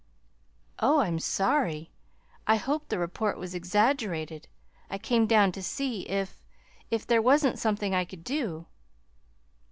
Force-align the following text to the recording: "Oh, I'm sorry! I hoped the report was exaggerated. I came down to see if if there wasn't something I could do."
"Oh, 0.79 1.01
I'm 1.01 1.19
sorry! 1.19 1.91
I 2.47 2.55
hoped 2.55 2.89
the 2.89 2.97
report 2.97 3.37
was 3.37 3.53
exaggerated. 3.53 4.47
I 4.89 4.97
came 4.97 5.27
down 5.27 5.51
to 5.51 5.61
see 5.61 6.09
if 6.09 6.43
if 6.89 7.05
there 7.05 7.21
wasn't 7.21 7.59
something 7.59 7.93
I 7.93 8.05
could 8.05 8.23
do." 8.23 8.65